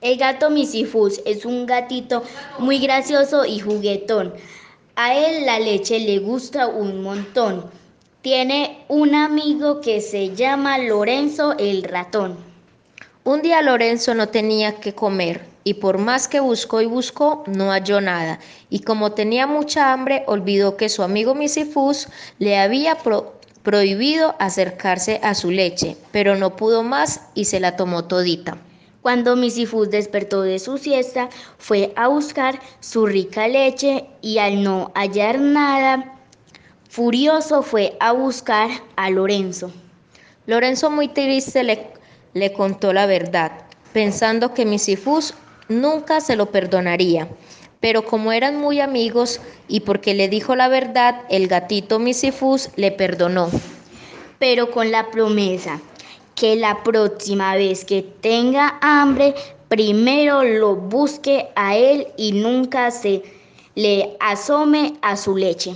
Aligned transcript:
El 0.00 0.18
gato 0.18 0.50
Misifus 0.50 1.20
es 1.24 1.44
un 1.44 1.66
gatito 1.66 2.22
muy 2.58 2.78
gracioso 2.78 3.44
y 3.44 3.60
juguetón. 3.60 4.34
A 4.96 5.14
él 5.14 5.46
la 5.46 5.58
leche 5.58 5.98
le 5.98 6.18
gusta 6.18 6.66
un 6.66 7.02
montón. 7.02 7.70
Tiene 8.22 8.84
un 8.88 9.14
amigo 9.14 9.80
que 9.80 10.00
se 10.00 10.34
llama 10.34 10.78
Lorenzo 10.78 11.54
el 11.58 11.82
ratón. 11.82 12.36
Un 13.24 13.42
día 13.42 13.62
Lorenzo 13.62 14.14
no 14.14 14.28
tenía 14.28 14.76
que 14.80 14.94
comer 14.94 15.46
y 15.64 15.74
por 15.74 15.98
más 15.98 16.28
que 16.28 16.40
buscó 16.40 16.82
y 16.82 16.86
buscó 16.86 17.42
no 17.46 17.70
halló 17.70 18.00
nada 18.02 18.38
y 18.68 18.80
como 18.80 19.12
tenía 19.12 19.46
mucha 19.46 19.92
hambre 19.92 20.24
olvidó 20.26 20.76
que 20.76 20.90
su 20.90 21.02
amigo 21.02 21.34
Misifus 21.34 22.08
le 22.38 22.58
había 22.58 22.98
prohibido 23.62 24.34
acercarse 24.38 25.20
a 25.22 25.34
su 25.34 25.50
leche, 25.50 25.96
pero 26.12 26.36
no 26.36 26.54
pudo 26.54 26.82
más 26.82 27.22
y 27.34 27.46
se 27.46 27.60
la 27.60 27.76
tomó 27.76 28.04
todita. 28.04 28.58
Cuando 29.04 29.36
Misifus 29.36 29.90
despertó 29.90 30.40
de 30.40 30.58
su 30.58 30.78
siesta, 30.78 31.28
fue 31.58 31.92
a 31.94 32.08
buscar 32.08 32.58
su 32.80 33.04
rica 33.04 33.46
leche 33.48 34.06
y 34.22 34.38
al 34.38 34.62
no 34.62 34.92
hallar 34.94 35.38
nada, 35.38 36.16
furioso 36.88 37.62
fue 37.62 37.98
a 38.00 38.12
buscar 38.12 38.70
a 38.96 39.10
Lorenzo. 39.10 39.70
Lorenzo 40.46 40.88
muy 40.88 41.08
triste 41.08 41.64
le, 41.64 41.88
le 42.32 42.54
contó 42.54 42.94
la 42.94 43.04
verdad, 43.04 43.52
pensando 43.92 44.54
que 44.54 44.64
Misifus 44.64 45.34
nunca 45.68 46.22
se 46.22 46.34
lo 46.34 46.46
perdonaría. 46.46 47.28
Pero 47.80 48.06
como 48.06 48.32
eran 48.32 48.56
muy 48.56 48.80
amigos 48.80 49.38
y 49.68 49.80
porque 49.80 50.14
le 50.14 50.30
dijo 50.30 50.56
la 50.56 50.68
verdad, 50.68 51.24
el 51.28 51.46
gatito 51.46 51.98
Misifus 51.98 52.70
le 52.76 52.90
perdonó. 52.90 53.50
Pero 54.38 54.70
con 54.70 54.90
la 54.90 55.10
promesa 55.10 55.82
que 56.34 56.56
la 56.56 56.82
próxima 56.82 57.56
vez 57.56 57.84
que 57.84 58.02
tenga 58.20 58.78
hambre, 58.80 59.34
primero 59.68 60.42
lo 60.42 60.76
busque 60.76 61.48
a 61.56 61.76
él 61.76 62.06
y 62.16 62.32
nunca 62.32 62.90
se 62.90 63.22
le 63.74 64.16
asome 64.20 64.94
a 65.02 65.16
su 65.16 65.36
leche. 65.36 65.74